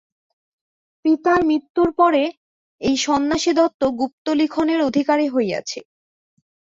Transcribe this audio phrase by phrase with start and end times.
[1.05, 2.35] পিতার মৃত্যুর পরে সে
[2.81, 5.79] এই সন্ন্যাসীদত্ত গুপ্তলিখনের অধিকারী হইয়াছে।